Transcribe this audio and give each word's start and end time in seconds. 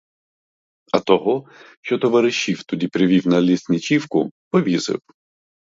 А 0.91 0.99
того, 0.99 1.49
що 1.81 1.97
"товаріщів" 1.97 2.63
тоді 2.63 2.87
привів 2.87 3.27
на 3.27 3.41
лісничівку, 3.41 4.31
повісив. 4.49 4.99